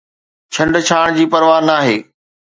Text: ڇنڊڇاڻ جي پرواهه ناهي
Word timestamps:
ڇنڊڇاڻ 0.55 1.05
جي 1.17 1.25
پرواهه 1.33 1.65
ناهي 1.71 1.95